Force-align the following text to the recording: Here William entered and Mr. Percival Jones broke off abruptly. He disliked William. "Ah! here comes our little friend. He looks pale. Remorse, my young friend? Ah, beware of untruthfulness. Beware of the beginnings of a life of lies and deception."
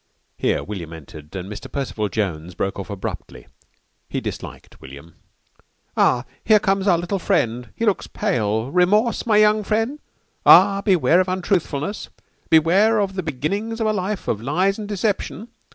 Here 0.35 0.63
William 0.63 0.93
entered 0.93 1.35
and 1.35 1.47
Mr. 1.47 1.71
Percival 1.71 2.09
Jones 2.09 2.55
broke 2.55 2.79
off 2.79 2.89
abruptly. 2.89 3.45
He 4.09 4.19
disliked 4.19 4.81
William. 4.81 5.13
"Ah! 5.95 6.25
here 6.43 6.57
comes 6.57 6.87
our 6.87 6.97
little 6.97 7.19
friend. 7.19 7.69
He 7.75 7.85
looks 7.85 8.07
pale. 8.07 8.71
Remorse, 8.71 9.27
my 9.27 9.37
young 9.37 9.63
friend? 9.63 9.99
Ah, 10.43 10.81
beware 10.81 11.19
of 11.21 11.27
untruthfulness. 11.29 12.09
Beware 12.49 12.97
of 12.97 13.13
the 13.13 13.21
beginnings 13.21 13.79
of 13.79 13.85
a 13.85 13.93
life 13.93 14.27
of 14.27 14.41
lies 14.41 14.79
and 14.79 14.87
deception." 14.87 15.49